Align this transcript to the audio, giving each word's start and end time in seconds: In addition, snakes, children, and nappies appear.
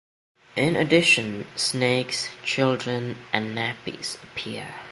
In 0.55 0.75
addition, 0.75 1.45
snakes, 1.55 2.29
children, 2.43 3.17
and 3.31 3.55
nappies 3.55 4.17
appear. 4.23 4.67